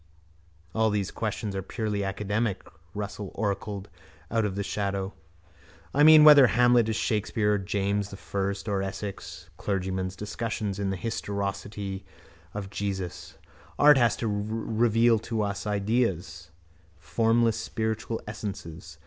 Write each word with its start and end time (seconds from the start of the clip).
—All 0.73 0.89
these 0.89 1.11
questions 1.11 1.55
are 1.55 1.61
purely 1.61 2.03
academic, 2.03 2.67
Russell 2.95 3.31
oracled 3.35 3.87
out 4.31 4.45
of 4.45 4.55
his 4.55 4.65
shadow. 4.65 5.13
I 5.93 6.01
mean, 6.01 6.23
whether 6.23 6.47
Hamlet 6.47 6.89
is 6.89 6.95
Shakespeare 6.95 7.53
or 7.53 7.57
James 7.59 8.11
I 8.11 8.51
or 8.71 8.81
Essex. 8.81 9.51
Clergymen's 9.57 10.15
discussions 10.15 10.79
of 10.79 10.89
the 10.89 10.95
historicity 10.95 12.03
of 12.55 12.71
Jesus. 12.71 13.37
Art 13.77 13.99
has 13.99 14.15
to 14.15 14.27
reveal 14.27 15.19
to 15.19 15.43
us 15.43 15.67
ideas, 15.67 16.49
formless 16.97 17.59
spiritual 17.59 18.21
essences. 18.25 18.97